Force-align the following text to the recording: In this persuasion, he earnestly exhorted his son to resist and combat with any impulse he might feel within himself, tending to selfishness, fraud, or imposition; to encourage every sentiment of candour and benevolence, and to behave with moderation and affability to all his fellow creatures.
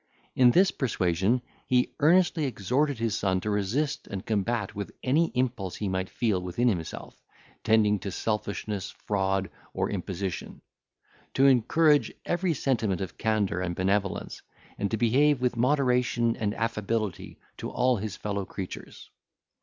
In 0.35 0.49
this 0.49 0.71
persuasion, 0.71 1.43
he 1.67 1.93
earnestly 1.99 2.45
exhorted 2.45 2.97
his 2.97 3.15
son 3.15 3.39
to 3.41 3.51
resist 3.51 4.07
and 4.07 4.25
combat 4.25 4.73
with 4.73 4.91
any 5.03 5.27
impulse 5.35 5.75
he 5.75 5.87
might 5.87 6.09
feel 6.09 6.41
within 6.41 6.67
himself, 6.69 7.21
tending 7.63 7.99
to 7.99 8.09
selfishness, 8.09 8.89
fraud, 8.89 9.51
or 9.75 9.91
imposition; 9.91 10.61
to 11.35 11.45
encourage 11.45 12.11
every 12.25 12.55
sentiment 12.55 12.99
of 13.01 13.19
candour 13.19 13.61
and 13.61 13.75
benevolence, 13.75 14.41
and 14.79 14.89
to 14.89 14.97
behave 14.97 15.39
with 15.39 15.55
moderation 15.55 16.35
and 16.35 16.55
affability 16.55 17.37
to 17.57 17.69
all 17.69 17.97
his 17.97 18.17
fellow 18.17 18.43
creatures. 18.43 19.11